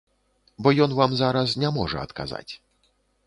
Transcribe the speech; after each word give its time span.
Бо 0.63 0.71
ён 0.85 0.95
вам 0.99 1.13
зараз 1.19 1.53
не 1.63 1.69
можа 1.77 1.97
адказаць. 2.09 2.53